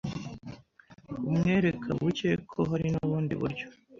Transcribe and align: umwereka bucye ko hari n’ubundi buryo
umwereka 1.27 1.87
bucye 1.99 2.29
ko 2.51 2.59
hari 2.69 2.85
n’ubundi 2.93 3.33
buryo 3.41 3.65